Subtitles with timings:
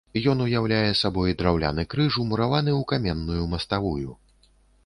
[0.31, 4.19] Ён уяўляе сабой драўляны крыж умураваны ў каменную маставую.